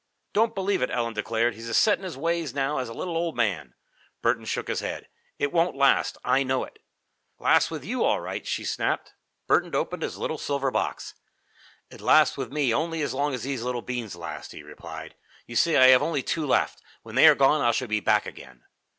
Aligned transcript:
"Don't 0.33 0.55
believe 0.55 0.81
it," 0.81 0.89
Ellen 0.89 1.13
declared. 1.13 1.53
"He's 1.53 1.69
as 1.69 1.77
set 1.77 1.99
in 1.99 2.03
his 2.03 2.17
ways 2.17 2.55
now 2.55 2.79
as 2.79 2.89
a 2.89 2.93
little 2.95 3.15
old 3.15 3.35
man." 3.35 3.75
Burton 4.23 4.45
shook 4.45 4.67
his 4.67 4.79
head. 4.79 5.07
"It 5.37 5.53
won't 5.53 5.75
last, 5.75 6.17
I 6.23 6.41
know 6.41 6.63
it." 6.63 6.79
"Lasts 7.37 7.69
with 7.69 7.85
you 7.85 8.03
all 8.03 8.19
right!" 8.19 8.43
she 8.47 8.65
snapped. 8.65 9.13
Burton 9.45 9.75
opened 9.75 10.01
his 10.01 10.17
little 10.17 10.39
silver 10.39 10.71
box. 10.71 11.13
"It 11.91 12.01
lasts 12.01 12.35
with 12.35 12.51
me 12.51 12.73
only 12.73 13.03
as 13.03 13.13
long 13.13 13.35
as 13.35 13.43
these 13.43 13.61
little 13.61 13.83
beans 13.83 14.15
last," 14.15 14.53
he 14.53 14.63
replied. 14.63 15.13
"You 15.45 15.55
see, 15.55 15.77
I 15.77 15.89
have 15.89 16.01
only 16.01 16.23
two 16.23 16.47
left. 16.47 16.81
When 17.03 17.13
they 17.13 17.27
are 17.27 17.35
gone, 17.35 17.61
I 17.61 17.69
shall 17.71 17.87
be 17.87 17.99
back 17.99 18.25
again." 18.25 18.63